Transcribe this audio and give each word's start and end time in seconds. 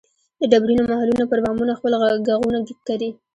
د 0.39 0.41
ډبرینو 0.51 0.83
محلونو 0.91 1.23
پر 1.31 1.39
بامونو 1.45 1.77
خپل 1.79 1.91
ږغونه 2.27 2.59
کري 2.87 3.09